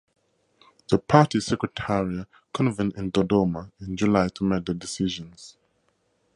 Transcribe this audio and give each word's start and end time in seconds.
The 0.89 0.97
party 0.97 1.39
secretariat 1.41 2.27
convened 2.55 2.93
in 2.95 3.11
Dodoma 3.11 3.71
in 3.79 3.95
July 3.95 4.29
to 4.29 4.43
make 4.43 4.65
their 4.65 4.73
decisions. 4.73 5.57